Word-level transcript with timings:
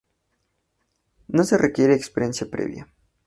No 1.27 1.43
se 1.43 1.59
requiere 1.59 1.93
experiencia 1.93 2.49
previa. 2.49 2.87